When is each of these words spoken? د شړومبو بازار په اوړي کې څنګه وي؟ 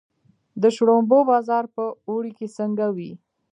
د 0.61 0.63
شړومبو 0.75 1.19
بازار 1.31 1.65
په 1.75 1.83
اوړي 2.09 2.31
کې 2.37 2.47
څنګه 2.57 2.85
وي؟ 2.95 3.11